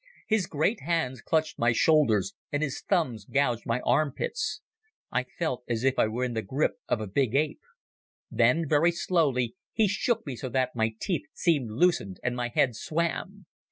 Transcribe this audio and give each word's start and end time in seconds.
His 0.25 0.47
great 0.47 0.79
hands 0.79 1.21
clutched 1.21 1.59
my 1.59 1.73
shoulders, 1.73 2.33
and 2.51 2.63
his 2.63 2.81
thumbs 2.81 3.23
gouged 3.23 3.67
my 3.67 3.81
armpits. 3.81 4.61
I 5.11 5.25
felt 5.37 5.63
as 5.69 5.83
if 5.83 5.99
I 5.99 6.07
were 6.07 6.23
in 6.23 6.33
the 6.33 6.41
grip 6.41 6.77
of 6.87 6.99
a 6.99 7.05
big 7.05 7.35
ape. 7.35 7.61
Then 8.31 8.67
very 8.67 8.91
slowly 8.91 9.57
he 9.73 9.87
shook 9.87 10.25
me 10.25 10.35
so 10.35 10.49
that 10.49 10.75
my 10.75 10.95
teeth 10.99 11.25
seemed 11.33 11.69
loosened 11.69 12.19
and 12.23 12.35
my 12.35 12.47
head 12.47 12.75
swam. 12.75 13.45